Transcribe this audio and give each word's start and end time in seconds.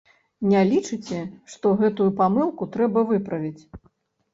Не 0.53 0.63
лічыце, 0.69 1.21
што 1.57 1.75
гэтую 1.85 2.11
памылку 2.25 2.73
трэба 2.79 3.09
выправіць? 3.15 3.59